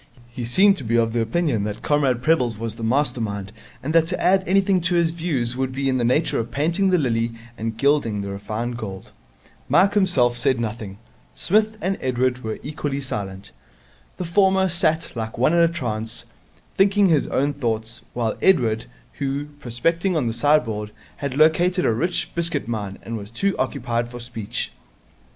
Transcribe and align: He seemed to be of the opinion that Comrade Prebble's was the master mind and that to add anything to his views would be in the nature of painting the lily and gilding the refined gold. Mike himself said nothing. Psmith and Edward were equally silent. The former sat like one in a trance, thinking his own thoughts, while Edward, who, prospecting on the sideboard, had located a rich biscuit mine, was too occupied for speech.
He 0.29 0.45
seemed 0.45 0.77
to 0.77 0.83
be 0.83 0.95
of 0.97 1.13
the 1.13 1.21
opinion 1.21 1.63
that 1.65 1.83
Comrade 1.83 2.23
Prebble's 2.23 2.57
was 2.57 2.73
the 2.75 2.83
master 2.83 3.21
mind 3.21 3.51
and 3.83 3.93
that 3.93 4.07
to 4.07 4.19
add 4.19 4.43
anything 4.47 4.81
to 4.81 4.95
his 4.95 5.11
views 5.11 5.55
would 5.55 5.71
be 5.71 5.87
in 5.87 5.99
the 5.99 6.03
nature 6.03 6.39
of 6.39 6.49
painting 6.49 6.89
the 6.89 6.97
lily 6.97 7.33
and 7.55 7.77
gilding 7.77 8.21
the 8.21 8.31
refined 8.31 8.77
gold. 8.77 9.11
Mike 9.69 9.93
himself 9.93 10.35
said 10.35 10.59
nothing. 10.59 10.97
Psmith 11.35 11.77
and 11.81 11.99
Edward 12.01 12.43
were 12.43 12.57
equally 12.63 12.99
silent. 12.99 13.51
The 14.17 14.25
former 14.25 14.69
sat 14.69 15.11
like 15.15 15.37
one 15.37 15.53
in 15.53 15.59
a 15.59 15.67
trance, 15.67 16.25
thinking 16.75 17.09
his 17.09 17.27
own 17.27 17.53
thoughts, 17.53 18.01
while 18.15 18.35
Edward, 18.41 18.85
who, 19.19 19.45
prospecting 19.59 20.15
on 20.17 20.25
the 20.25 20.33
sideboard, 20.33 20.89
had 21.17 21.37
located 21.37 21.85
a 21.85 21.93
rich 21.93 22.33
biscuit 22.33 22.67
mine, 22.67 22.97
was 23.15 23.29
too 23.29 23.55
occupied 23.59 24.09
for 24.09 24.19
speech. 24.19 24.71